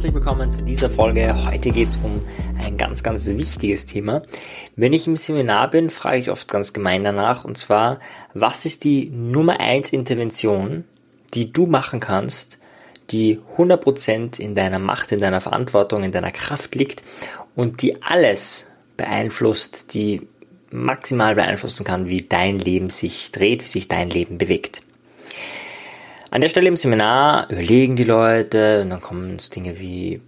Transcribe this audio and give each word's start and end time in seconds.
herzlich 0.00 0.14
willkommen 0.14 0.50
zu 0.50 0.62
dieser 0.62 0.88
Folge. 0.88 1.44
Heute 1.44 1.72
geht 1.72 1.88
es 1.88 1.98
um 1.98 2.22
ein 2.64 2.78
ganz, 2.78 3.02
ganz 3.02 3.26
wichtiges 3.26 3.84
Thema. 3.84 4.22
Wenn 4.74 4.94
ich 4.94 5.06
im 5.06 5.14
Seminar 5.18 5.68
bin, 5.68 5.90
frage 5.90 6.16
ich 6.16 6.30
oft 6.30 6.48
ganz 6.48 6.72
gemein 6.72 7.04
danach, 7.04 7.44
und 7.44 7.58
zwar, 7.58 8.00
was 8.32 8.64
ist 8.64 8.84
die 8.84 9.10
Nummer 9.10 9.60
1 9.60 9.92
Intervention, 9.92 10.84
die 11.34 11.52
du 11.52 11.66
machen 11.66 12.00
kannst, 12.00 12.60
die 13.10 13.40
100% 13.58 14.40
in 14.40 14.54
deiner 14.54 14.78
Macht, 14.78 15.12
in 15.12 15.20
deiner 15.20 15.42
Verantwortung, 15.42 16.02
in 16.02 16.12
deiner 16.12 16.32
Kraft 16.32 16.74
liegt 16.76 17.02
und 17.54 17.82
die 17.82 18.02
alles 18.02 18.68
beeinflusst, 18.96 19.92
die 19.92 20.26
maximal 20.70 21.34
beeinflussen 21.34 21.84
kann, 21.84 22.08
wie 22.08 22.22
dein 22.22 22.58
Leben 22.58 22.88
sich 22.88 23.32
dreht, 23.32 23.62
wie 23.64 23.68
sich 23.68 23.86
dein 23.86 24.08
Leben 24.08 24.38
bewegt. 24.38 24.80
An 26.32 26.40
der 26.40 26.48
Stelle 26.48 26.68
im 26.68 26.76
Seminar 26.76 27.50
überlegen 27.50 27.96
die 27.96 28.04
Leute 28.04 28.82
und 28.82 28.90
dann 28.90 29.00
kommen 29.00 29.38
Dinge 29.54 29.80
wie 29.80 30.20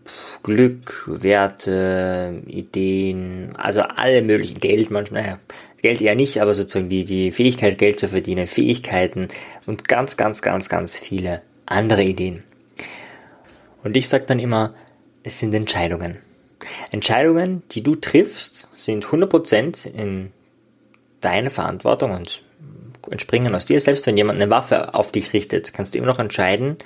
Glück, 0.43 1.05
Werte, 1.07 2.43
Ideen, 2.49 3.55
also 3.57 3.83
alle 3.83 4.21
möglichen 4.23 4.59
Geld 4.59 4.91
manchmal, 4.91 5.23
naja, 5.23 5.39
Geld 5.81 6.01
eher 6.01 6.17
nicht, 6.17 6.43
aber 6.43 6.55
sozusagen 6.55 6.89
die, 6.89 7.05
die 7.05 7.31
Fähigkeit, 7.31 7.79
Geld 7.79 8.01
zu 8.01 8.09
verdienen, 8.09 8.49
Fähigkeiten 8.49 9.29
und 9.67 9.87
ganz, 9.87 10.17
ganz, 10.17 10.43
ganz, 10.43 10.69
ganz 10.69 10.99
viele 10.99 11.43
andere 11.67 12.03
Ideen. 12.03 12.43
Und 13.85 13.97
ich 13.97 14.09
sage 14.09 14.25
dann 14.27 14.41
immer, 14.41 14.75
es 15.23 15.39
sind 15.39 15.55
Entscheidungen. 15.55 16.19
Entscheidungen, 16.91 17.63
die 17.71 17.83
du 17.85 17.95
triffst, 17.95 18.69
sind 18.75 19.07
100% 19.07 19.93
in 19.93 20.33
deiner 21.21 21.51
Verantwortung 21.51 22.11
und 22.11 22.43
entspringen 23.11 23.55
aus 23.55 23.67
dir. 23.67 23.81
Selbst 23.81 24.07
wenn 24.07 24.17
jemand 24.17 24.41
eine 24.41 24.51
Waffe 24.51 24.95
auf 24.95 25.13
dich 25.13 25.33
richtet, 25.33 25.73
kannst 25.73 25.95
du 25.95 25.99
immer 25.99 26.07
noch 26.07 26.19
entscheiden, 26.19 26.77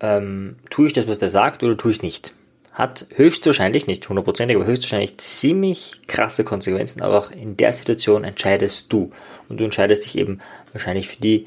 ähm, 0.00 0.56
tue 0.70 0.86
ich 0.88 0.92
das, 0.92 1.08
was 1.08 1.18
der 1.18 1.28
sagt, 1.28 1.62
oder 1.62 1.76
tue 1.76 1.90
ich 1.90 1.98
es 1.98 2.02
nicht. 2.02 2.32
Hat 2.72 3.06
höchstwahrscheinlich, 3.14 3.86
nicht 3.86 4.08
hundertprozentig, 4.08 4.56
aber 4.56 4.66
höchstwahrscheinlich 4.66 5.18
ziemlich 5.18 6.00
krasse 6.08 6.44
Konsequenzen, 6.44 7.02
aber 7.02 7.18
auch 7.18 7.30
in 7.30 7.56
der 7.56 7.72
Situation 7.72 8.24
entscheidest 8.24 8.92
du. 8.92 9.10
Und 9.48 9.60
du 9.60 9.64
entscheidest 9.64 10.04
dich 10.04 10.18
eben 10.18 10.38
wahrscheinlich 10.72 11.08
für 11.08 11.20
die 11.20 11.44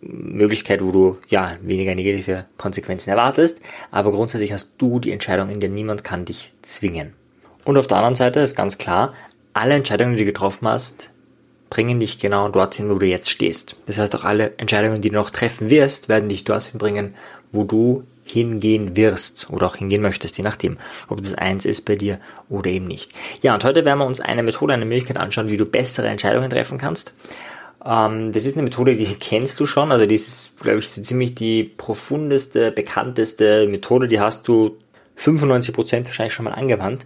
Möglichkeit, 0.00 0.82
wo 0.82 0.92
du 0.92 1.18
ja 1.28 1.56
weniger 1.60 1.94
negative 1.94 2.46
Konsequenzen 2.56 3.10
erwartest, 3.10 3.60
aber 3.90 4.12
grundsätzlich 4.12 4.52
hast 4.52 4.74
du 4.78 4.98
die 4.98 5.12
Entscheidung, 5.12 5.50
in 5.50 5.60
der 5.60 5.68
niemand 5.68 6.04
kann 6.04 6.24
dich 6.24 6.52
zwingen. 6.62 7.12
Und 7.64 7.76
auf 7.76 7.86
der 7.86 7.98
anderen 7.98 8.14
Seite 8.14 8.40
ist 8.40 8.56
ganz 8.56 8.78
klar, 8.78 9.12
alle 9.52 9.74
Entscheidungen, 9.74 10.12
die 10.12 10.20
du 10.20 10.24
getroffen 10.24 10.66
hast, 10.68 11.10
bringen 11.70 12.00
dich 12.00 12.18
genau 12.18 12.48
dorthin, 12.48 12.90
wo 12.90 12.94
du 12.94 13.06
jetzt 13.06 13.30
stehst. 13.30 13.76
Das 13.86 13.98
heißt, 13.98 14.14
auch 14.16 14.24
alle 14.24 14.52
Entscheidungen, 14.58 15.00
die 15.00 15.08
du 15.08 15.14
noch 15.14 15.30
treffen 15.30 15.70
wirst, 15.70 16.08
werden 16.08 16.28
dich 16.28 16.44
dorthin 16.44 16.78
bringen, 16.78 17.14
wo 17.52 17.64
du 17.64 18.04
hingehen 18.24 18.96
wirst 18.96 19.50
oder 19.50 19.66
auch 19.66 19.76
hingehen 19.76 20.02
möchtest, 20.02 20.36
je 20.36 20.44
nachdem, 20.44 20.76
ob 21.08 21.22
das 21.22 21.34
eins 21.34 21.64
ist 21.64 21.82
bei 21.82 21.96
dir 21.96 22.20
oder 22.48 22.70
eben 22.70 22.86
nicht. 22.86 23.12
Ja, 23.42 23.54
und 23.54 23.64
heute 23.64 23.84
werden 23.84 23.98
wir 23.98 24.06
uns 24.06 24.20
eine 24.20 24.42
Methode, 24.42 24.74
eine 24.74 24.84
Möglichkeit 24.84 25.16
anschauen, 25.16 25.48
wie 25.48 25.56
du 25.56 25.64
bessere 25.64 26.08
Entscheidungen 26.08 26.50
treffen 26.50 26.78
kannst. 26.78 27.14
Ähm, 27.84 28.32
das 28.32 28.46
ist 28.46 28.56
eine 28.56 28.62
Methode, 28.62 28.96
die 28.96 29.06
kennst 29.14 29.58
du 29.58 29.66
schon, 29.66 29.90
also 29.90 30.06
die 30.06 30.14
ist, 30.14 30.52
glaube 30.60 30.78
ich, 30.78 30.88
so 30.88 31.02
ziemlich 31.02 31.34
die 31.34 31.64
profundeste, 31.64 32.70
bekannteste 32.70 33.66
Methode, 33.66 34.06
die 34.06 34.20
hast 34.20 34.46
du 34.46 34.76
95% 35.18 36.06
wahrscheinlich 36.06 36.34
schon 36.34 36.44
mal 36.44 36.52
angewandt. 36.52 37.04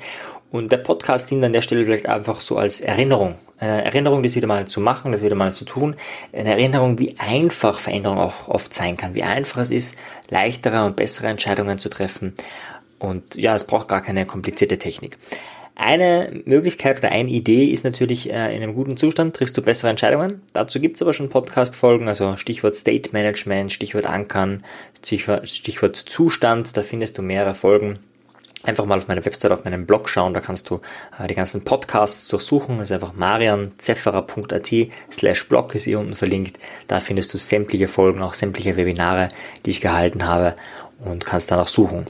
Und 0.55 0.71
der 0.71 0.77
Podcast 0.77 1.33
dient 1.33 1.43
an 1.43 1.53
der 1.53 1.63
Stelle 1.63 1.85
vielleicht 1.85 2.07
einfach 2.07 2.41
so 2.41 2.57
als 2.57 2.81
Erinnerung. 2.81 3.35
Eine 3.59 3.87
Erinnerung, 3.87 4.23
das 4.23 4.37
wieder 4.37 4.47
mal 4.47 4.69
zu 4.69 4.81
machen, 4.81 5.11
das 5.11 5.21
wieder 5.21 5.35
mal 5.35 5.53
zu 5.53 5.65
tun. 5.65 5.97
Eine 6.33 6.51
Erinnerung, 6.51 6.97
wie 7.01 7.17
einfach 7.19 7.81
Veränderung 7.81 8.19
auch 8.19 8.47
oft 8.47 8.73
sein 8.73 8.97
kann. 8.97 9.17
Wie 9.17 9.25
einfach 9.25 9.61
es 9.61 9.73
ist, 9.73 9.99
leichtere 10.31 10.85
und 10.85 10.95
bessere 10.95 11.27
Entscheidungen 11.27 11.79
zu 11.79 11.89
treffen. 11.89 12.35
Und 13.01 13.35
ja, 13.35 13.57
es 13.57 13.65
braucht 13.65 13.89
gar 13.89 14.01
keine 14.01 14.27
komplizierte 14.27 14.79
Technik. 14.79 15.19
Eine 15.75 16.31
Möglichkeit 16.45 16.99
oder 16.99 17.11
eine 17.11 17.31
Idee 17.31 17.65
ist 17.65 17.85
natürlich, 17.85 18.31
äh, 18.31 18.55
in 18.55 18.63
einem 18.63 18.77
guten 18.77 18.97
Zustand 18.97 19.35
triffst 19.35 19.57
du 19.57 19.63
bessere 19.63 19.91
Entscheidungen. 19.91 20.41
Dazu 20.53 20.79
gibt 20.79 20.95
es 20.95 21.03
aber 21.03 21.15
schon 21.15 21.31
Podcast-Folgen, 21.31 22.07
also 22.07 22.37
Stichwort 22.37 22.77
State 22.77 23.11
Management, 23.11 23.73
Stichwort 23.73 24.07
Ankern, 24.07 24.63
Stichwort, 25.05 25.49
Stichwort 25.49 25.97
Zustand, 25.97 26.77
da 26.77 26.85
findest 26.85 27.19
du 27.19 27.23
mehrere 27.23 27.55
Folgen 27.55 27.99
einfach 28.65 28.85
mal 28.85 28.99
auf 28.99 29.09
meiner 29.09 29.25
Website, 29.25 29.53
auf 29.53 29.65
meinem 29.65 29.87
Blog 29.87 30.09
schauen. 30.09 30.35
Da 30.35 30.41
kannst 30.41 30.71
du 30.71 30.81
äh, 31.19 31.27
die 31.27 31.35
ganzen 31.35 31.65
Podcasts 31.65 32.29
durchsuchen. 32.29 32.79
Das 32.79 32.91
ist 32.91 32.95
einfach 32.95 33.13
marianzefferer.at 33.13 34.71
slash 35.11 35.49
blog 35.49 35.75
ist 35.75 35.85
hier 35.85 35.99
unten 35.99 36.15
verlinkt. 36.15 36.59
Da 36.89 37.01
findest 37.01 37.33
du 37.35 37.39
sämtliche 37.39 37.89
Folgen, 37.89 38.23
auch 38.23 38.35
sämtliche 38.35 38.77
Webinare, 38.77 39.29
die 39.65 39.71
ich 39.71 39.81
gehalten 39.81 40.27
habe 40.27 40.55
und 41.05 41.25
kannst 41.25 41.51
dann 41.51 41.61
auch 41.61 41.69
suchen. 41.69 42.07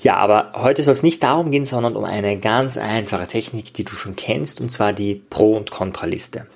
Ja, 0.00 0.16
aber 0.16 0.52
heute 0.56 0.82
soll 0.82 0.92
es 0.92 1.04
nicht 1.04 1.22
darum 1.22 1.52
gehen, 1.52 1.64
sondern 1.64 1.94
um 1.94 2.04
eine 2.04 2.36
ganz 2.36 2.76
einfache 2.76 3.28
Technik, 3.28 3.72
die 3.72 3.84
du 3.84 3.94
schon 3.94 4.16
kennst, 4.16 4.60
und 4.60 4.72
zwar 4.72 4.92
die 4.92 5.14
Pro- 5.14 5.56
und 5.56 5.70
Kontraliste. 5.70 6.46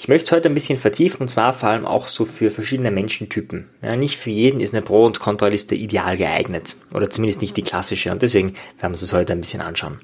Ich 0.00 0.06
möchte 0.06 0.26
es 0.26 0.32
heute 0.32 0.48
ein 0.48 0.54
bisschen 0.54 0.78
vertiefen 0.78 1.22
und 1.22 1.28
zwar 1.28 1.52
vor 1.52 1.70
allem 1.70 1.84
auch 1.84 2.06
so 2.06 2.24
für 2.24 2.52
verschiedene 2.52 2.92
Menschentypen. 2.92 3.68
Ja, 3.82 3.96
nicht 3.96 4.16
für 4.16 4.30
jeden 4.30 4.60
ist 4.60 4.72
eine 4.72 4.80
Pro- 4.80 5.04
und 5.04 5.18
Kontraliste 5.18 5.74
ideal 5.74 6.16
geeignet 6.16 6.76
oder 6.94 7.10
zumindest 7.10 7.40
nicht 7.40 7.56
die 7.56 7.62
klassische 7.62 8.12
und 8.12 8.22
deswegen 8.22 8.50
werden 8.50 8.82
wir 8.82 8.90
uns 8.90 9.00
das 9.00 9.12
heute 9.12 9.32
ein 9.32 9.40
bisschen 9.40 9.60
anschauen. 9.60 10.00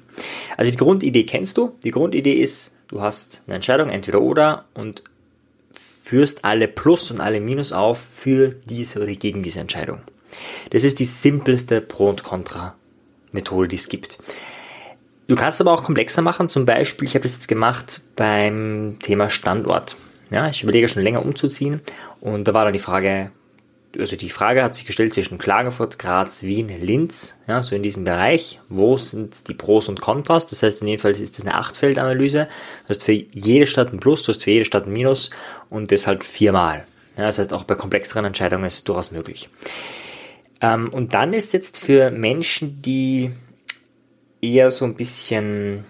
Also 0.57 0.69
die 0.69 0.77
Grundidee 0.77 1.23
kennst 1.23 1.57
du. 1.57 1.77
Die 1.85 1.91
Grundidee 1.91 2.33
ist, 2.33 2.73
du 2.89 2.99
hast 2.99 3.43
eine 3.47 3.55
Entscheidung 3.55 3.89
entweder 3.89 4.21
oder 4.21 4.65
und 4.73 5.05
führst 6.03 6.43
alle 6.43 6.67
Plus 6.67 7.09
und 7.09 7.21
alle 7.21 7.39
Minus 7.39 7.71
auf 7.71 7.97
für 7.97 8.53
diese 8.65 9.01
oder 9.01 9.13
gegen 9.13 9.43
diese 9.43 9.61
Entscheidung. 9.61 10.01
Das 10.71 10.83
ist 10.83 10.99
die 10.99 11.05
simpelste 11.05 11.79
Pro- 11.79 12.09
und 12.09 12.21
Kontra-Methode, 12.21 13.69
die 13.69 13.77
es 13.77 13.87
gibt. 13.87 14.17
Du 15.27 15.35
kannst 15.35 15.59
aber 15.59 15.71
auch 15.71 15.83
komplexer 15.83 16.21
machen. 16.21 16.49
Zum 16.49 16.65
Beispiel, 16.65 17.07
ich 17.07 17.15
habe 17.15 17.23
das 17.23 17.33
jetzt 17.33 17.47
gemacht 17.47 18.01
beim 18.15 18.97
Thema 19.01 19.29
Standort. 19.29 19.97
Ja, 20.31 20.49
ich 20.49 20.63
überlege 20.63 20.87
schon 20.87 21.03
länger 21.03 21.23
umzuziehen 21.23 21.81
und 22.19 22.47
da 22.47 22.53
war 22.53 22.65
dann 22.65 22.73
die 22.73 22.79
Frage, 22.79 23.31
also 23.97 24.15
die 24.15 24.29
Frage 24.29 24.63
hat 24.63 24.75
sich 24.75 24.85
gestellt 24.85 25.13
zwischen 25.13 25.37
Klagenfurt, 25.37 25.99
Graz, 25.99 26.43
Wien, 26.43 26.69
Linz, 26.81 27.37
ja, 27.47 27.61
so 27.61 27.75
in 27.75 27.83
diesem 27.83 28.03
Bereich. 28.03 28.59
Wo 28.67 28.97
sind 28.97 29.47
die 29.47 29.53
Pros 29.53 29.87
und 29.87 30.01
Kontras? 30.01 30.47
Das 30.47 30.63
heißt, 30.63 30.81
in 30.81 30.87
jedem 30.87 31.01
Fall 31.01 31.11
ist 31.11 31.37
das 31.37 31.45
eine 31.45 31.55
Achtfeldanalyse. 31.55 32.47
Du 32.83 32.89
hast 32.89 33.03
für 33.03 33.13
jede 33.13 33.67
Stadt 33.67 33.93
ein 33.93 33.99
Plus, 33.99 34.23
du 34.23 34.29
hast 34.29 34.43
für 34.43 34.51
jede 34.51 34.65
Stadt 34.65 34.87
ein 34.87 34.93
Minus 34.93 35.29
und 35.69 35.91
das 35.91 36.07
halt 36.07 36.23
viermal. 36.23 36.85
Ja, 37.17 37.23
das 37.25 37.39
heißt, 37.39 37.53
auch 37.53 37.63
bei 37.63 37.75
komplexeren 37.75 38.25
Entscheidungen 38.25 38.65
ist 38.65 38.73
es 38.73 38.83
durchaus 38.83 39.11
möglich. 39.11 39.49
Ähm, 40.61 40.89
und 40.89 41.13
dann 41.13 41.33
ist 41.33 41.53
jetzt 41.53 41.77
für 41.77 42.11
Menschen, 42.11 42.81
die 42.81 43.31
eher 44.53 44.71
so 44.71 44.85
ein 44.85 44.95
bisschen 44.95 45.83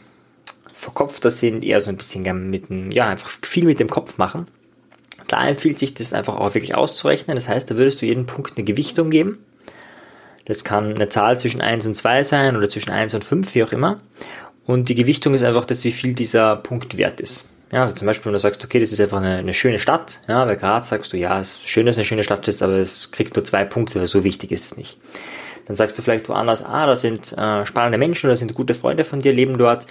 verkopfter 0.71 1.31
sind, 1.31 1.63
eher 1.63 1.81
so 1.81 1.89
ein 1.89 1.97
bisschen 1.97 2.49
mit 2.49 2.69
dem, 2.69 2.91
ja, 2.91 3.07
einfach 3.07 3.29
viel 3.29 3.65
mit 3.65 3.79
dem 3.79 3.89
Kopf 3.89 4.17
machen. 4.17 4.45
Da 5.27 5.47
empfiehlt 5.47 5.79
sich 5.79 5.93
das 5.93 6.13
einfach 6.13 6.35
auch 6.35 6.53
wirklich 6.53 6.75
auszurechnen. 6.75 7.35
Das 7.35 7.47
heißt, 7.47 7.71
da 7.71 7.77
würdest 7.77 8.01
du 8.01 8.05
jeden 8.05 8.25
Punkt 8.25 8.57
eine 8.57 8.65
Gewichtung 8.65 9.09
geben. 9.09 9.39
Das 10.45 10.63
kann 10.63 10.93
eine 10.93 11.07
Zahl 11.07 11.37
zwischen 11.39 11.61
1 11.61 11.87
und 11.87 11.95
2 11.95 12.23
sein 12.23 12.55
oder 12.55 12.69
zwischen 12.69 12.91
1 12.91 13.15
und 13.15 13.23
5, 13.23 13.55
wie 13.55 13.63
auch 13.63 13.71
immer. 13.71 13.99
Und 14.65 14.89
die 14.89 14.95
Gewichtung 14.95 15.33
ist 15.33 15.43
einfach 15.43 15.65
das, 15.65 15.83
wie 15.83 15.91
viel 15.91 16.13
dieser 16.13 16.55
Punkt 16.57 16.97
wert 16.97 17.19
ist. 17.19 17.49
Ja, 17.71 17.81
also 17.81 17.95
zum 17.95 18.05
Beispiel, 18.05 18.27
wenn 18.27 18.33
du 18.33 18.39
sagst, 18.39 18.63
okay, 18.63 18.79
das 18.79 18.91
ist 18.91 18.99
einfach 18.99 19.17
eine, 19.17 19.37
eine 19.37 19.53
schöne 19.53 19.79
Stadt, 19.79 20.21
ja, 20.29 20.45
bei 20.45 20.55
Graz 20.55 20.89
sagst 20.89 21.13
du, 21.13 21.17
ja, 21.17 21.39
es 21.39 21.55
ist 21.55 21.67
schön, 21.67 21.85
dass 21.85 21.95
es 21.95 21.99
eine 21.99 22.05
schöne 22.05 22.23
Stadt 22.23 22.47
ist, 22.47 22.61
aber 22.61 22.73
es 22.73 23.11
kriegt 23.11 23.35
nur 23.35 23.43
zwei 23.43 23.65
Punkte, 23.65 23.99
weil 23.99 24.05
so 24.05 24.23
wichtig 24.23 24.51
ist 24.51 24.65
es 24.65 24.77
nicht. 24.77 24.97
Dann 25.65 25.75
sagst 25.75 25.97
du 25.97 26.01
vielleicht 26.01 26.29
woanders, 26.29 26.63
ah, 26.63 26.85
da 26.85 26.95
sind 26.95 27.33
äh, 27.33 27.65
spannende 27.65 27.97
Menschen 27.97 28.27
oder 28.27 28.35
sind 28.35 28.53
gute 28.53 28.73
Freunde 28.73 29.03
von 29.03 29.21
dir, 29.21 29.33
leben 29.33 29.57
dort. 29.57 29.87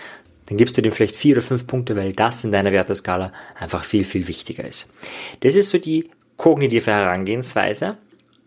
Dann 0.46 0.58
gibst 0.58 0.76
du 0.76 0.82
dem 0.82 0.92
vielleicht 0.92 1.16
vier 1.16 1.36
oder 1.36 1.42
fünf 1.42 1.66
Punkte, 1.66 1.96
weil 1.96 2.12
das 2.12 2.44
in 2.44 2.52
deiner 2.52 2.72
Werteskala 2.72 3.32
einfach 3.58 3.82
viel, 3.82 4.04
viel 4.04 4.28
wichtiger 4.28 4.64
ist. 4.64 4.88
Das 5.40 5.56
ist 5.56 5.70
so 5.70 5.78
die 5.78 6.10
kognitive 6.36 6.90
Herangehensweise 6.90 7.96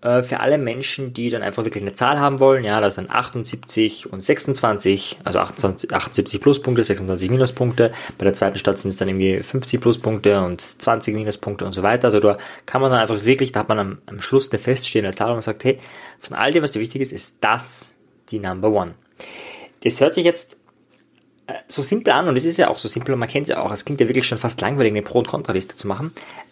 äh, 0.01 0.21
für 0.21 0.41
alle 0.41 0.59
Menschen, 0.59 1.13
die 1.13 1.29
dann 1.31 1.41
einfach 1.41 1.63
wirklich 1.63 1.83
eine 1.83 1.93
Zahl 1.93 2.19
haben 2.19 2.39
wollen, 2.39 2.63
ja, 2.63 2.79
das 2.81 2.95
sind 2.95 3.11
78 3.11 4.11
und 4.11 4.21
26, 4.21 5.17
also 5.23 5.39
28, 5.39 5.91
78 5.91 6.39
Pluspunkte, 6.39 6.83
26 6.83 7.31
Minuspunkte. 7.31 7.91
Bei 8.17 8.23
der 8.23 8.33
zweiten 8.33 8.57
Stadt 8.57 8.77
sind 8.77 8.89
es 8.89 8.97
dann 8.97 9.07
irgendwie 9.07 9.41
50 9.41 9.81
Pluspunkte 9.81 10.39
und 10.41 10.61
20 10.61 11.15
Minuspunkte 11.15 11.65
und 11.65 11.73
so 11.73 11.81
weiter. 11.81 12.05
Also 12.05 12.19
da 12.19 12.37
kann 12.67 12.81
man 12.81 12.91
dann 12.91 12.99
einfach 12.99 13.25
wirklich, 13.25 13.51
da 13.51 13.61
hat 13.61 13.69
man 13.69 13.79
am, 13.79 13.97
am 14.05 14.21
Schluss 14.21 14.51
eine 14.51 14.59
feststehende 14.59 15.15
Zahl, 15.15 15.29
wo 15.29 15.33
man 15.33 15.41
sagt, 15.41 15.63
hey, 15.63 15.79
von 16.19 16.37
all 16.37 16.51
dem, 16.51 16.61
was 16.61 16.71
dir 16.71 16.79
wichtig 16.79 17.01
ist, 17.01 17.11
ist 17.11 17.37
das 17.41 17.95
die 18.29 18.39
Number 18.39 18.71
One. 18.71 18.93
Das 19.83 19.99
hört 19.99 20.13
sich 20.13 20.25
jetzt 20.25 20.57
äh, 21.47 21.53
so 21.67 21.81
simpel 21.81 22.13
an 22.13 22.27
und 22.27 22.37
es 22.37 22.45
ist 22.45 22.57
ja 22.57 22.67
auch 22.67 22.77
so 22.77 22.87
simpel 22.87 23.13
und 23.13 23.19
man 23.19 23.29
kennt 23.29 23.45
es 23.45 23.49
ja 23.49 23.61
auch. 23.61 23.71
Es 23.71 23.83
klingt 23.83 23.99
ja 23.99 24.07
wirklich 24.07 24.27
schon 24.27 24.37
fast 24.37 24.61
langweilig, 24.61 24.91
eine 24.91 25.01
Pro- 25.01 25.19
und 25.19 25.27
Kontraliste 25.27 25.75
zu 25.75 25.87
machen 25.87 26.11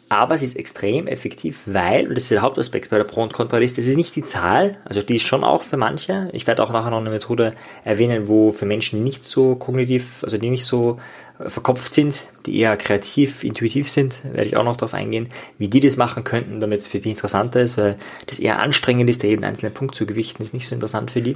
aber 0.10 0.36
es 0.36 0.44
ist 0.44 0.56
extrem 0.56 1.07
effektiv, 1.07 1.62
weil, 1.66 2.07
und 2.07 2.16
das 2.16 2.24
ist 2.24 2.31
der 2.31 2.42
Hauptaspekt 2.42 2.90
bei 2.92 2.98
der 2.98 3.06
Pro- 3.06 3.24
und 3.24 3.34
Kontraliste, 3.34 3.81
es 3.81 3.88
ist 3.88 3.98
nicht 3.98 4.16
die 4.16 4.24
Zahl, 4.24 4.78
also 4.86 5.02
die 5.02 5.16
ist 5.16 5.24
schon 5.24 5.44
auch 5.44 5.63
für 5.63 5.78
manche. 5.78 6.30
Ich 6.31 6.46
werde 6.46 6.63
auch 6.63 6.72
nachher 6.72 6.92
noch 6.92 7.00
eine 7.00 7.10
Methode 7.10 7.54
erwähnen, 7.84 8.28
wo 8.28 8.52
für 8.52 8.66
Menschen, 8.66 9.04
nicht 9.04 9.24
so 9.24 9.56
kognitiv, 9.56 10.24
also 10.24 10.38
die 10.38 10.50
nicht 10.50 10.66
so 10.66 11.00
verkopft 11.48 11.94
sind, 11.94 12.28
die 12.46 12.60
eher 12.60 12.78
kreativ, 12.78 13.44
intuitiv 13.44 13.90
sind, 13.90 14.24
werde 14.24 14.46
ich 14.46 14.56
auch 14.56 14.63
noch 14.63 14.78
darauf 14.78 14.94
eingehen, 14.94 15.28
wie 15.57 15.68
die 15.68 15.80
das 15.80 15.98
machen 15.98 16.24
könnten, 16.24 16.60
damit 16.60 16.81
es 16.81 16.88
für 16.88 17.00
die 17.00 17.10
interessanter 17.10 17.62
ist, 17.62 17.78
weil 17.78 17.98
das 18.28 18.40
eher 18.40 18.60
anstrengend 18.60 19.10
ist, 19.10 19.24
da 19.24 19.28
jeden 19.28 19.44
einzelnen 19.44 19.74
Punkt 19.74 19.96
zu 19.96 20.06
gewichten, 20.06 20.44
ist 20.44 20.54
nicht 20.54 20.68
so 20.68 20.75
interessant 20.75 21.12
für 21.12 21.22
die. 21.22 21.36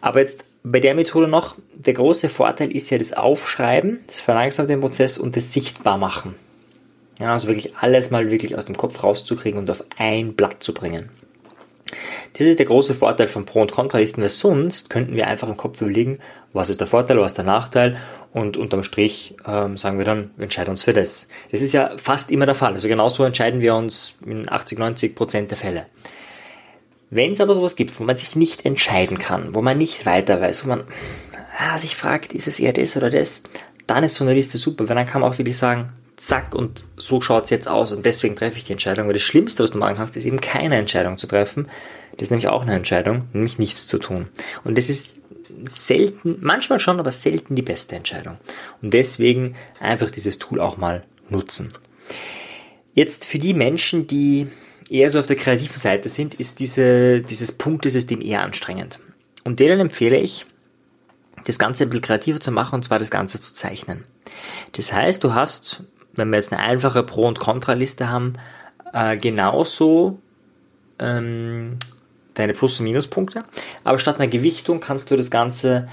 Aber 0.00 0.18
jetzt 0.18 0.44
bei 0.64 0.80
der 0.80 0.94
Methode 0.94 1.28
noch, 1.28 1.56
der 1.74 1.94
große 1.94 2.28
Vorteil 2.28 2.72
ist 2.72 2.90
ja 2.90 2.98
das 2.98 3.12
Aufschreiben, 3.12 4.00
das 4.06 4.20
verlangsamt 4.20 4.70
den 4.70 4.80
Prozess 4.80 5.18
und 5.18 5.36
das 5.36 5.52
Sichtbarmachen. 5.52 6.34
Ja, 7.18 7.32
also 7.32 7.48
wirklich 7.48 7.76
alles 7.76 8.10
mal 8.10 8.30
wirklich 8.30 8.56
aus 8.56 8.66
dem 8.66 8.76
Kopf 8.76 9.02
rauszukriegen 9.02 9.58
und 9.58 9.70
auf 9.70 9.84
ein 9.96 10.34
Blatt 10.34 10.62
zu 10.62 10.72
bringen. 10.72 11.10
Das 12.38 12.46
ist 12.46 12.58
der 12.58 12.66
große 12.66 12.94
Vorteil 12.94 13.28
von 13.28 13.44
Pro- 13.44 13.60
und 13.60 13.72
Kontralisten, 13.72 14.22
weil 14.22 14.30
sonst 14.30 14.88
könnten 14.88 15.14
wir 15.14 15.26
einfach 15.26 15.48
im 15.48 15.56
Kopf 15.56 15.80
überlegen, 15.82 16.18
was 16.52 16.70
ist 16.70 16.80
der 16.80 16.86
Vorteil, 16.86 17.18
was 17.18 17.32
ist 17.32 17.38
der 17.38 17.44
Nachteil 17.44 17.98
und 18.32 18.56
unterm 18.56 18.82
Strich 18.82 19.34
ähm, 19.46 19.76
sagen 19.76 19.98
wir 19.98 20.06
dann, 20.06 20.30
wir 20.36 20.44
entscheiden 20.44 20.70
uns 20.70 20.84
für 20.84 20.94
das. 20.94 21.28
Das 21.50 21.60
ist 21.60 21.72
ja 21.72 21.92
fast 21.98 22.30
immer 22.30 22.46
der 22.46 22.54
Fall. 22.54 22.72
Also 22.72 22.88
genauso 22.88 23.24
entscheiden 23.24 23.60
wir 23.60 23.74
uns 23.74 24.14
in 24.24 24.50
80, 24.50 24.78
90 24.78 25.14
Prozent 25.14 25.50
der 25.50 25.58
Fälle. 25.58 25.86
Wenn 27.10 27.32
es 27.32 27.42
aber 27.42 27.54
sowas 27.54 27.76
gibt, 27.76 28.00
wo 28.00 28.04
man 28.04 28.16
sich 28.16 28.36
nicht 28.36 28.64
entscheiden 28.64 29.18
kann, 29.18 29.54
wo 29.54 29.60
man 29.60 29.76
nicht 29.76 30.06
weiter 30.06 30.40
weiß, 30.40 30.64
wo 30.64 30.68
man 30.70 30.84
ah, 31.58 31.76
sich 31.76 31.94
fragt, 31.94 32.32
ist 32.32 32.48
es 32.48 32.58
eher 32.58 32.72
das 32.72 32.96
oder 32.96 33.10
das, 33.10 33.42
dann 33.86 34.04
ist 34.04 34.14
so 34.14 34.24
eine 34.24 34.32
Liste 34.32 34.56
super, 34.56 34.88
weil 34.88 34.96
dann 34.96 35.06
kann 35.06 35.20
man 35.20 35.30
auch 35.30 35.36
wirklich 35.36 35.58
sagen, 35.58 35.92
zack, 36.16 36.54
und 36.54 36.84
so 36.96 37.20
schaut 37.20 37.44
es 37.44 37.50
jetzt 37.50 37.68
aus 37.68 37.92
und 37.92 38.06
deswegen 38.06 38.36
treffe 38.36 38.58
ich 38.58 38.64
die 38.64 38.72
Entscheidung, 38.72 39.06
weil 39.06 39.14
das 39.14 39.22
Schlimmste, 39.22 39.62
was 39.62 39.70
du 39.70 39.78
machen 39.78 39.96
kannst, 39.96 40.16
ist 40.16 40.24
eben 40.24 40.40
keine 40.40 40.76
Entscheidung 40.76 41.18
zu 41.18 41.26
treffen. 41.26 41.68
Das 42.12 42.22
ist 42.22 42.30
nämlich 42.30 42.48
auch 42.48 42.62
eine 42.62 42.74
Entscheidung, 42.74 43.24
nämlich 43.32 43.58
nichts 43.58 43.88
zu 43.88 43.98
tun. 43.98 44.28
Und 44.64 44.76
das 44.76 44.88
ist 44.88 45.18
selten, 45.64 46.38
manchmal 46.40 46.80
schon, 46.80 47.00
aber 47.00 47.10
selten 47.10 47.56
die 47.56 47.62
beste 47.62 47.96
Entscheidung. 47.96 48.36
Und 48.80 48.92
deswegen 48.92 49.54
einfach 49.80 50.10
dieses 50.10 50.38
Tool 50.38 50.60
auch 50.60 50.76
mal 50.76 51.04
nutzen. 51.30 51.72
Jetzt 52.94 53.24
für 53.24 53.38
die 53.38 53.54
Menschen, 53.54 54.06
die 54.06 54.48
eher 54.90 55.10
so 55.10 55.18
auf 55.18 55.26
der 55.26 55.36
kreativen 55.36 55.76
Seite 55.76 56.08
sind, 56.08 56.34
ist 56.34 56.60
diese, 56.60 57.20
dieses 57.20 57.52
Punktesystem 57.52 58.20
eher 58.20 58.42
anstrengend. 58.42 58.98
Und 59.44 59.60
denen 59.60 59.80
empfehle 59.80 60.18
ich, 60.18 60.44
das 61.44 61.58
Ganze 61.58 61.84
ein 61.84 61.90
bisschen 61.90 62.04
kreativer 62.04 62.40
zu 62.40 62.52
machen 62.52 62.76
und 62.76 62.84
zwar 62.84 62.98
das 62.98 63.10
Ganze 63.10 63.40
zu 63.40 63.52
zeichnen. 63.52 64.04
Das 64.72 64.92
heißt, 64.92 65.24
du 65.24 65.34
hast 65.34 65.84
wenn 66.14 66.30
wir 66.30 66.36
jetzt 66.36 66.52
eine 66.52 66.62
einfache 66.62 67.02
Pro- 67.02 67.26
und 67.26 67.38
Kontraliste 67.38 68.10
haben, 68.10 68.34
äh, 68.92 69.16
genauso 69.16 70.18
ähm, 70.98 71.78
deine 72.34 72.52
Plus- 72.52 72.78
und 72.80 72.84
Minuspunkte. 72.84 73.40
Aber 73.84 73.98
statt 73.98 74.16
einer 74.16 74.28
Gewichtung 74.28 74.80
kannst 74.80 75.10
du 75.10 75.16
das 75.16 75.30
Ganze 75.30 75.88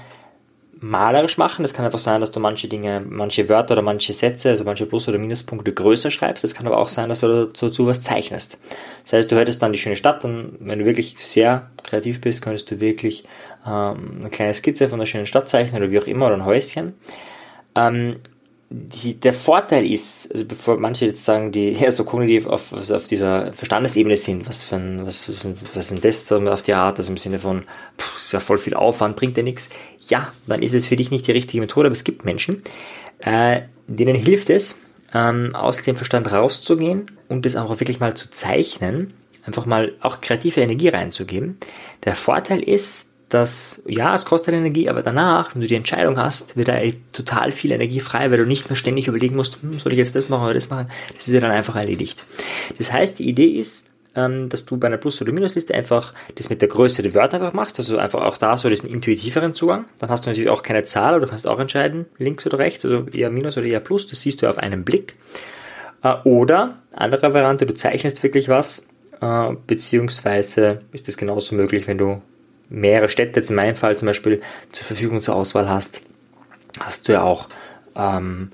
malerisch 0.82 1.36
machen. 1.36 1.62
Das 1.62 1.74
kann 1.74 1.84
einfach 1.84 1.98
sein, 1.98 2.22
dass 2.22 2.32
du 2.32 2.40
manche 2.40 2.66
Dinge, 2.66 3.02
manche 3.06 3.48
Wörter 3.50 3.74
oder 3.74 3.82
manche 3.82 4.14
Sätze, 4.14 4.48
also 4.48 4.64
manche 4.64 4.86
Plus- 4.86 5.08
oder 5.08 5.18
Minuspunkte 5.18 5.74
größer 5.74 6.10
schreibst. 6.10 6.42
Das 6.42 6.54
kann 6.54 6.66
aber 6.66 6.78
auch 6.78 6.88
sein, 6.88 7.10
dass 7.10 7.20
du 7.20 7.46
dazu 7.46 7.86
was 7.86 8.00
zeichnest. 8.00 8.58
Das 9.02 9.12
heißt, 9.12 9.30
du 9.30 9.36
hättest 9.36 9.62
dann 9.62 9.72
die 9.72 9.78
schöne 9.78 9.96
Stadt 9.96 10.24
und 10.24 10.56
wenn 10.60 10.78
du 10.78 10.86
wirklich 10.86 11.16
sehr 11.18 11.70
kreativ 11.82 12.22
bist, 12.22 12.42
könntest 12.42 12.70
du 12.70 12.80
wirklich 12.80 13.24
ähm, 13.66 14.20
eine 14.20 14.30
kleine 14.30 14.54
Skizze 14.54 14.88
von 14.88 14.98
der 14.98 15.06
schönen 15.06 15.26
Stadt 15.26 15.50
zeichnen 15.50 15.82
oder 15.82 15.90
wie 15.90 15.98
auch 15.98 16.06
immer 16.06 16.26
oder 16.26 16.36
ein 16.36 16.46
Häuschen. 16.46 16.94
Ähm, 17.74 18.16
die, 18.72 19.18
der 19.18 19.34
Vorteil 19.34 19.84
ist, 19.84 20.30
also 20.32 20.44
bevor 20.44 20.78
manche 20.78 21.06
jetzt 21.06 21.24
sagen, 21.24 21.50
die 21.50 21.72
eher 21.80 21.90
so 21.90 22.04
kognitiv 22.04 22.46
auf, 22.46 22.72
also 22.72 22.94
auf 22.94 23.08
dieser 23.08 23.52
Verstandesebene 23.52 24.16
sind, 24.16 24.48
was 24.48 24.64
für 24.64 24.76
ein, 24.76 25.04
was, 25.04 25.30
was 25.74 25.88
sind 25.88 26.04
das 26.04 26.26
so 26.26 26.36
auf 26.36 26.62
die 26.62 26.74
Art, 26.74 26.98
also 26.98 27.10
im 27.10 27.16
Sinne 27.16 27.40
von, 27.40 27.64
pff, 27.98 28.16
ist 28.16 28.32
ja 28.32 28.40
voll 28.40 28.58
viel 28.58 28.74
Aufwand, 28.74 29.16
bringt 29.16 29.36
ja 29.36 29.42
nichts. 29.42 29.70
Ja, 30.08 30.32
dann 30.46 30.62
ist 30.62 30.74
es 30.74 30.86
für 30.86 30.96
dich 30.96 31.10
nicht 31.10 31.26
die 31.26 31.32
richtige 31.32 31.60
Methode, 31.60 31.86
aber 31.86 31.94
es 31.94 32.04
gibt 32.04 32.24
Menschen, 32.24 32.62
äh, 33.18 33.62
denen 33.88 34.14
hilft 34.14 34.50
es, 34.50 34.76
ähm, 35.12 35.54
aus 35.54 35.82
dem 35.82 35.96
Verstand 35.96 36.30
rauszugehen 36.30 37.10
und 37.28 37.46
es 37.46 37.56
auch 37.56 37.80
wirklich 37.80 37.98
mal 37.98 38.14
zu 38.14 38.30
zeichnen, 38.30 39.12
einfach 39.44 39.66
mal 39.66 39.94
auch 40.00 40.20
kreative 40.20 40.60
Energie 40.60 40.88
reinzugeben. 40.88 41.58
Der 42.04 42.14
Vorteil 42.14 42.62
ist, 42.62 43.09
dass, 43.30 43.82
ja, 43.86 44.14
es 44.14 44.24
kostet 44.24 44.54
Energie, 44.54 44.88
aber 44.88 45.02
danach, 45.02 45.54
wenn 45.54 45.62
du 45.62 45.68
die 45.68 45.76
Entscheidung 45.76 46.18
hast, 46.18 46.56
wird 46.56 46.68
da 46.68 46.78
total 47.12 47.52
viel 47.52 47.70
Energie 47.70 48.00
frei, 48.00 48.30
weil 48.30 48.38
du 48.38 48.46
nicht 48.46 48.68
mehr 48.68 48.76
ständig 48.76 49.08
überlegen 49.08 49.36
musst, 49.36 49.62
hm, 49.62 49.78
soll 49.78 49.92
ich 49.92 49.98
jetzt 49.98 50.16
das 50.16 50.28
machen 50.28 50.44
oder 50.44 50.54
das 50.54 50.68
machen? 50.68 50.88
Das 51.14 51.28
ist 51.28 51.32
ja 51.32 51.40
dann 51.40 51.52
einfach 51.52 51.76
erledigt. 51.76 52.24
Das 52.76 52.92
heißt, 52.92 53.20
die 53.20 53.28
Idee 53.28 53.58
ist, 53.58 53.86
ähm, 54.16 54.48
dass 54.48 54.66
du 54.66 54.76
bei 54.76 54.88
einer 54.88 54.96
Plus- 54.96 55.22
oder 55.22 55.32
Minusliste 55.32 55.74
einfach 55.74 56.12
das 56.34 56.50
mit 56.50 56.60
der 56.60 56.68
Größe 56.68 57.02
der 57.02 57.14
Wörter 57.14 57.36
einfach 57.36 57.52
machst, 57.52 57.78
also 57.78 57.98
einfach 57.98 58.22
auch 58.22 58.36
da 58.36 58.56
so 58.56 58.68
diesen 58.68 58.90
intuitiveren 58.90 59.54
Zugang. 59.54 59.86
Dann 60.00 60.10
hast 60.10 60.26
du 60.26 60.30
natürlich 60.30 60.50
auch 60.50 60.62
keine 60.62 60.82
Zahl, 60.82 61.14
aber 61.14 61.24
du 61.24 61.30
kannst 61.30 61.46
auch 61.46 61.60
entscheiden, 61.60 62.06
links 62.18 62.44
oder 62.46 62.58
rechts, 62.58 62.84
also 62.84 63.06
eher 63.12 63.30
Minus 63.30 63.56
oder 63.56 63.66
eher 63.66 63.80
Plus, 63.80 64.06
das 64.06 64.20
siehst 64.20 64.42
du 64.42 64.48
auf 64.48 64.58
einen 64.58 64.84
Blick. 64.84 65.14
Äh, 66.02 66.16
oder, 66.24 66.78
andere 66.92 67.32
Variante, 67.32 67.66
du 67.66 67.74
zeichnest 67.74 68.22
wirklich 68.24 68.48
was, 68.48 68.88
äh, 69.20 69.52
beziehungsweise 69.66 70.80
ist 70.92 71.06
das 71.06 71.16
genauso 71.16 71.54
möglich, 71.54 71.86
wenn 71.86 71.98
du 71.98 72.20
mehrere 72.70 73.10
Städte, 73.10 73.40
jetzt 73.40 73.50
in 73.50 73.56
meinem 73.56 73.74
Fall 73.74 73.98
zum 73.98 74.06
Beispiel, 74.06 74.40
zur 74.72 74.86
Verfügung 74.86 75.20
zur 75.20 75.36
Auswahl 75.36 75.68
hast, 75.68 76.00
hast 76.78 77.08
du 77.08 77.12
ja 77.12 77.22
auch 77.22 77.48
ähm, 77.96 78.52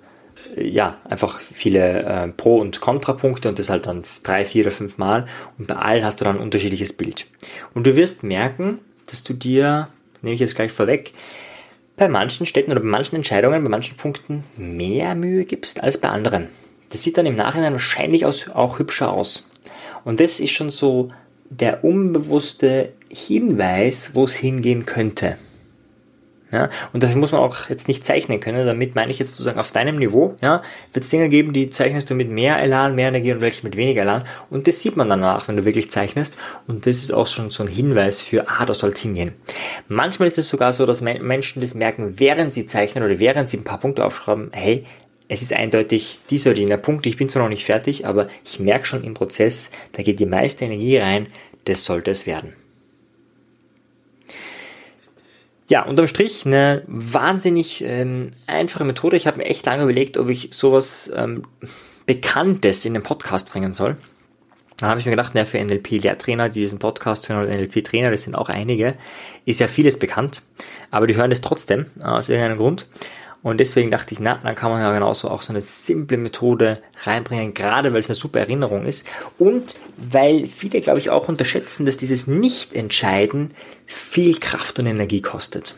ja, 0.57 0.99
einfach 1.05 1.41
viele 1.41 2.03
äh, 2.03 2.29
Pro- 2.29 2.61
und 2.61 2.81
Kontrapunkte 2.81 3.49
und 3.49 3.59
das 3.59 3.71
halt 3.71 3.87
dann 3.87 4.03
drei, 4.23 4.45
vier 4.45 4.65
oder 4.65 4.71
fünf 4.71 4.99
Mal 4.99 5.27
und 5.59 5.69
bei 5.69 5.77
allen 5.77 6.05
hast 6.05 6.21
du 6.21 6.25
dann 6.25 6.37
ein 6.37 6.43
unterschiedliches 6.43 6.93
Bild. 6.93 7.27
Und 7.75 7.87
du 7.87 7.97
wirst 7.97 8.23
merken, 8.23 8.79
dass 9.11 9.23
du 9.23 9.35
dir, 9.35 9.89
nehme 10.23 10.35
ich 10.35 10.41
jetzt 10.41 10.57
gleich 10.57 10.73
vorweg, 10.73 11.13
bei 11.97 12.09
manchen 12.09 12.47
Städten 12.47 12.73
oder 12.73 12.81
bei 12.81 12.87
manchen 12.87 13.17
Entscheidungen, 13.17 13.63
bei 13.63 13.71
manchen 13.71 13.97
Punkten 13.97 14.45
mehr 14.57 15.15
Mühe 15.15 15.45
gibst 15.45 15.83
als 15.83 15.99
bei 15.99 16.09
anderen. 16.09 16.49
Das 16.91 17.03
sieht 17.03 17.19
dann 17.19 17.27
im 17.27 17.37
Nachhinein 17.37 17.73
wahrscheinlich 17.73 18.25
auch 18.27 18.79
hübscher 18.79 19.11
aus. 19.11 19.49
Und 20.05 20.21
das 20.21 20.41
ist 20.41 20.53
schon 20.53 20.71
so 20.71 21.11
der 21.49 21.85
unbewusste 21.85 22.93
Hinweis, 23.09 24.11
wo 24.15 24.25
es 24.25 24.35
hingehen 24.35 24.87
könnte. 24.87 25.37
Ja, 26.53 26.71
und 26.93 27.03
dafür 27.03 27.17
muss 27.17 27.33
man 27.33 27.41
auch 27.41 27.69
jetzt 27.69 27.89
nicht 27.89 28.05
zeichnen 28.05 28.39
können. 28.39 28.65
Damit 28.65 28.95
meine 28.95 29.11
ich 29.11 29.19
jetzt 29.19 29.33
sozusagen 29.33 29.59
auf 29.59 29.73
deinem 29.73 29.99
Niveau, 29.99 30.37
ja, 30.41 30.63
wird 30.93 31.05
es 31.05 31.11
Dinge 31.11 31.29
geben, 31.29 31.53
die 31.53 31.71
zeichnest 31.71 32.09
du 32.09 32.15
mit 32.15 32.31
mehr 32.31 32.59
Elan, 32.63 32.95
mehr 32.95 33.09
Energie 33.09 33.33
und 33.33 33.41
welche 33.41 33.65
mit 33.65 33.77
weniger 33.77 34.03
Elan. 34.03 34.23
Und 34.49 34.69
das 34.69 34.81
sieht 34.81 34.97
man 34.97 35.09
danach, 35.09 35.49
wenn 35.49 35.57
du 35.57 35.65
wirklich 35.65 35.91
zeichnest. 35.91 36.39
Und 36.69 36.87
das 36.87 36.97
ist 36.97 37.13
auch 37.13 37.27
schon 37.27 37.51
so 37.51 37.65
ein 37.65 37.69
Hinweis 37.69 38.23
für, 38.23 38.49
ah, 38.49 38.65
da 38.65 38.75
soll 38.75 38.91
es 38.91 39.03
hingehen. 39.03 39.33
Manchmal 39.89 40.29
ist 40.29 40.39
es 40.39 40.49
sogar 40.49 40.73
so, 40.73 40.87
dass 40.87 41.01
Menschen 41.01 41.61
das 41.61 41.75
merken, 41.75 42.15
während 42.21 42.55
sie 42.55 42.67
zeichnen 42.67 43.03
oder 43.03 43.19
während 43.19 43.49
sie 43.49 43.57
ein 43.57 43.65
paar 43.65 43.81
Punkte 43.81 44.05
aufschreiben, 44.05 44.51
hey, 44.53 44.85
es 45.29 45.43
ist 45.43 45.53
eindeutig 45.53 46.21
dieser 46.31 46.51
oder 46.51 46.61
jener 46.61 46.77
Punkt, 46.77 47.07
ich 47.07 47.17
bin 47.17 47.29
zwar 47.29 47.43
noch 47.43 47.49
nicht 47.49 47.65
fertig, 47.65 48.07
aber 48.07 48.29
ich 48.45 48.61
merke 48.61 48.87
schon 48.87 49.03
im 49.03 49.15
Prozess, 49.15 49.73
da 49.93 50.05
geht 50.05 50.21
die 50.21 50.27
meiste 50.27 50.65
Energie 50.65 50.99
rein, 50.99 51.27
das 51.65 51.85
sollte 51.85 52.13
es 52.13 52.27
werden. 52.27 52.55
Ja, 55.69 55.83
unterm 55.83 56.07
Strich 56.07 56.47
eine 56.47 56.83
wahnsinnig 56.87 57.83
ähm, 57.83 58.31
einfache 58.47 58.85
Methode. 58.85 59.17
Ich 59.17 59.27
habe 59.27 59.39
mir 59.39 59.47
echt 59.47 59.67
lange 59.67 59.83
überlegt, 59.83 60.17
ob 60.17 60.29
ich 60.29 60.51
sowas 60.53 61.11
ähm, 61.15 61.43
Bekanntes 62.07 62.85
in 62.85 62.95
den 62.95 63.03
Podcast 63.03 63.51
bringen 63.51 63.73
soll. 63.73 63.97
Da 64.77 64.89
habe 64.89 65.01
ich 65.01 65.07
mir 65.07 65.11
gedacht, 65.11 65.33
na, 65.35 65.45
für 65.45 65.59
NLP-Lehrtrainer, 65.59 66.51
die 66.51 66.61
diesen 66.61 66.79
Podcast 66.79 67.29
hören, 67.29 67.45
oder 67.45 67.57
NLP-Trainer, 67.57 68.11
das 68.11 68.23
sind 68.23 68.37
auch 68.37 68.49
einige, 68.49 68.95
ist 69.45 69.59
ja 69.59 69.69
vieles 69.69 69.99
bekannt, 69.99 70.43
aber 70.91 71.07
die 71.07 71.17
hören 71.17 71.33
es 71.33 71.41
trotzdem, 71.41 71.87
aus 72.03 72.29
irgendeinem 72.29 72.59
Grund. 72.59 72.87
Und 73.43 73.59
deswegen 73.59 73.91
dachte 73.91 74.13
ich, 74.13 74.21
na, 74.21 74.35
dann 74.43 74.55
kann 74.55 74.71
man 74.71 74.81
ja 74.81 74.93
genauso 74.93 75.31
auch 75.31 75.43
so 75.43 75.53
eine 75.53 75.61
simple 75.61 76.17
Methode 76.17 76.81
reinbringen, 77.05 77.55
gerade 77.55 77.93
weil 77.93 78.01
es 78.01 78.09
eine 78.09 78.17
super 78.17 78.41
Erinnerung 78.41 78.87
ist. 78.87 79.07
Und 79.39 79.77
weil 79.97 80.47
viele, 80.47 80.81
glaube 80.81 80.99
ich, 80.99 81.11
auch 81.11 81.29
unterschätzen, 81.29 81.87
dass 81.87 81.97
dieses 81.97 82.27
Nicht-Entscheiden 82.27 83.53
viel 83.87 84.39
Kraft 84.39 84.79
und 84.79 84.87
Energie 84.87 85.23
kostet. 85.23 85.75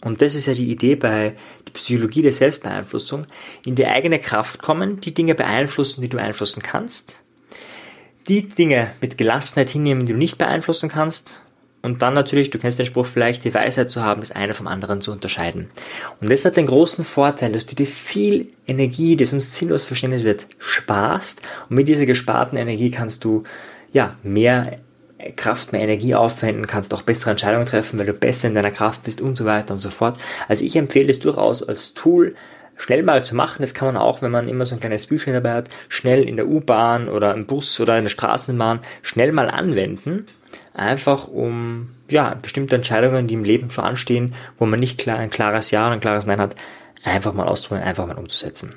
Und 0.00 0.20
das 0.22 0.34
ist 0.34 0.46
ja 0.46 0.54
die 0.54 0.70
Idee 0.70 0.96
bei 0.96 1.34
der 1.66 1.72
Psychologie 1.72 2.22
der 2.22 2.32
Selbstbeeinflussung, 2.32 3.26
in 3.64 3.74
die 3.74 3.86
eigene 3.86 4.18
Kraft 4.18 4.60
kommen, 4.60 5.00
die 5.00 5.14
Dinge 5.14 5.34
beeinflussen, 5.34 6.02
die 6.02 6.08
du 6.08 6.18
beeinflussen 6.18 6.62
kannst, 6.62 7.22
die 8.28 8.48
Dinge 8.48 8.90
mit 9.00 9.16
Gelassenheit 9.16 9.70
hinnehmen, 9.70 10.04
die 10.04 10.12
du 10.12 10.18
nicht 10.18 10.36
beeinflussen 10.36 10.88
kannst 10.88 11.43
und 11.84 12.00
dann 12.00 12.14
natürlich, 12.14 12.48
du 12.48 12.58
kennst 12.58 12.78
den 12.78 12.86
Spruch 12.86 13.04
vielleicht, 13.04 13.44
die 13.44 13.52
Weisheit 13.52 13.90
zu 13.90 14.02
haben, 14.02 14.22
das 14.22 14.32
eine 14.32 14.54
vom 14.54 14.66
anderen 14.68 15.02
zu 15.02 15.12
unterscheiden. 15.12 15.68
Und 16.18 16.30
das 16.30 16.46
hat 16.46 16.56
den 16.56 16.66
großen 16.66 17.04
Vorteil, 17.04 17.52
dass 17.52 17.66
du 17.66 17.74
dir 17.74 17.86
viel 17.86 18.48
Energie, 18.66 19.16
die 19.16 19.26
sonst 19.26 19.54
sinnlos 19.54 19.84
verschwendet 19.84 20.24
wird, 20.24 20.46
sparst. 20.58 21.42
Und 21.68 21.76
mit 21.76 21.86
dieser 21.86 22.06
gesparten 22.06 22.56
Energie 22.56 22.90
kannst 22.90 23.22
du, 23.22 23.42
ja, 23.92 24.16
mehr 24.22 24.78
Kraft, 25.36 25.72
mehr 25.72 25.82
Energie 25.82 26.14
aufwenden, 26.14 26.66
kannst 26.66 26.94
auch 26.94 27.02
bessere 27.02 27.32
Entscheidungen 27.32 27.66
treffen, 27.66 27.98
weil 27.98 28.06
du 28.06 28.14
besser 28.14 28.48
in 28.48 28.54
deiner 28.54 28.70
Kraft 28.70 29.02
bist 29.02 29.20
und 29.20 29.36
so 29.36 29.44
weiter 29.44 29.74
und 29.74 29.78
so 29.78 29.90
fort. 29.90 30.18
Also 30.48 30.64
ich 30.64 30.76
empfehle 30.76 31.10
es 31.10 31.20
durchaus 31.20 31.62
als 31.62 31.92
Tool, 31.92 32.34
schnell 32.78 33.02
mal 33.02 33.22
zu 33.22 33.36
machen. 33.36 33.60
Das 33.60 33.74
kann 33.74 33.92
man 33.92 33.98
auch, 33.98 34.22
wenn 34.22 34.30
man 34.30 34.48
immer 34.48 34.64
so 34.64 34.74
ein 34.74 34.80
kleines 34.80 35.06
Büchlein 35.06 35.34
dabei 35.34 35.52
hat, 35.52 35.68
schnell 35.90 36.26
in 36.26 36.36
der 36.36 36.48
U-Bahn 36.48 37.10
oder 37.10 37.34
im 37.34 37.44
Bus 37.44 37.78
oder 37.78 37.98
in 37.98 38.04
der 38.04 38.10
Straßenbahn 38.10 38.80
schnell 39.02 39.32
mal 39.32 39.50
anwenden 39.50 40.24
einfach 40.74 41.28
um 41.28 41.88
ja, 42.08 42.34
bestimmte 42.34 42.76
Entscheidungen, 42.76 43.26
die 43.26 43.34
im 43.34 43.44
Leben 43.44 43.70
schon 43.70 43.84
anstehen, 43.84 44.34
wo 44.58 44.66
man 44.66 44.80
nicht 44.80 44.98
klar, 44.98 45.18
ein 45.18 45.30
klares 45.30 45.70
Ja 45.70 45.86
und 45.86 45.92
ein 45.92 46.00
klares 46.00 46.26
Nein 46.26 46.40
hat, 46.40 46.56
einfach 47.04 47.32
mal 47.32 47.46
auszuprobieren, 47.46 47.88
einfach 47.88 48.06
mal 48.06 48.18
umzusetzen. 48.18 48.74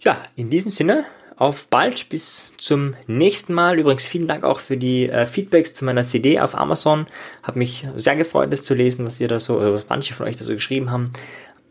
Ja, 0.00 0.18
in 0.36 0.50
diesem 0.50 0.70
Sinne, 0.70 1.04
auf 1.36 1.68
bald, 1.68 2.08
bis 2.08 2.54
zum 2.56 2.94
nächsten 3.06 3.52
Mal. 3.52 3.78
Übrigens 3.78 4.08
vielen 4.08 4.26
Dank 4.26 4.42
auch 4.42 4.58
für 4.58 4.78
die 4.78 5.08
äh, 5.08 5.26
Feedbacks 5.26 5.74
zu 5.74 5.84
meiner 5.84 6.02
CD 6.02 6.40
auf 6.40 6.56
Amazon. 6.56 7.06
Hat 7.42 7.56
mich 7.56 7.86
sehr 7.94 8.16
gefreut, 8.16 8.52
das 8.52 8.62
zu 8.62 8.74
lesen, 8.74 9.04
was 9.04 9.20
ihr 9.20 9.28
da 9.28 9.38
so, 9.38 9.58
oder 9.58 9.74
was 9.74 9.84
manche 9.88 10.14
von 10.14 10.26
euch 10.26 10.36
da 10.36 10.44
so 10.44 10.54
geschrieben 10.54 10.90
haben. 10.90 11.12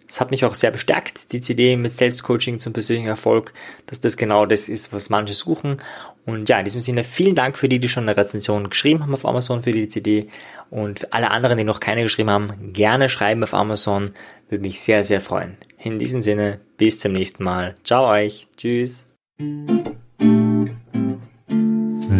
Es 0.07 0.19
hat 0.19 0.31
mich 0.31 0.45
auch 0.45 0.53
sehr 0.53 0.71
bestärkt, 0.71 1.31
die 1.31 1.39
CD 1.39 1.75
mit 1.77 1.91
Selbstcoaching 1.91 2.59
zum 2.59 2.73
persönlichen 2.73 3.07
Erfolg, 3.07 3.53
dass 3.87 4.01
das 4.01 4.17
genau 4.17 4.45
das 4.45 4.69
ist, 4.69 4.93
was 4.93 5.09
manche 5.09 5.33
suchen. 5.33 5.81
Und 6.25 6.49
ja, 6.49 6.59
in 6.59 6.65
diesem 6.65 6.81
Sinne 6.81 7.03
vielen 7.03 7.35
Dank 7.35 7.57
für 7.57 7.69
die, 7.69 7.79
die 7.79 7.89
schon 7.89 8.03
eine 8.03 8.17
Rezension 8.17 8.69
geschrieben 8.69 9.01
haben 9.01 9.13
auf 9.13 9.25
Amazon 9.25 9.63
für 9.63 9.71
die 9.71 9.87
CD. 9.87 10.27
Und 10.69 11.13
alle 11.13 11.31
anderen, 11.31 11.57
die 11.57 11.63
noch 11.63 11.79
keine 11.79 12.03
geschrieben 12.03 12.29
haben, 12.29 12.73
gerne 12.73 13.09
schreiben 13.09 13.43
auf 13.43 13.53
Amazon. 13.53 14.11
Würde 14.49 14.61
mich 14.61 14.81
sehr, 14.81 15.03
sehr 15.03 15.21
freuen. 15.21 15.57
In 15.79 15.99
diesem 15.99 16.21
Sinne, 16.21 16.59
bis 16.77 16.99
zum 16.99 17.11
nächsten 17.11 17.43
Mal. 17.43 17.75
Ciao 17.83 18.07
euch. 18.07 18.47
Tschüss. 18.57 19.07